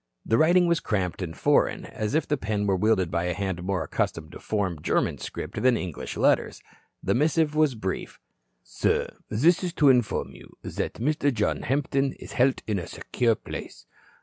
[0.25, 3.61] The writing was cramped and foreign, as if the pen were wielded by a hand
[3.61, 6.59] more accustomed to form German script than English letters.
[7.03, 8.19] The missive was brief:
[8.63, 11.31] "Sir, this is to inform you that Mr.
[11.31, 13.85] John Hampton is held in a secure place.